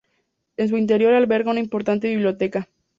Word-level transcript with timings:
En 0.57 0.67
su 0.67 0.77
interior 0.77 1.13
alberga 1.13 1.51
una 1.51 1.59
importante 1.59 2.09
biblioteca. 2.09 2.67